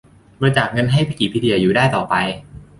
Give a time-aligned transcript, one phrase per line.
[0.39, 2.15] บริจาคเงินให้วิกิพีเดียอยู่ได้ต่อไป